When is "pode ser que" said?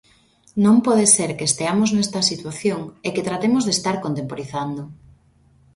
0.87-1.45